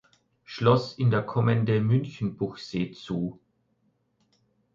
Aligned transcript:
Schloss 0.45 0.93
in 0.97 1.11
der 1.11 1.21
Kommende 1.21 1.79
Münchenbuchsee 1.79 2.89
zu. 2.91 3.39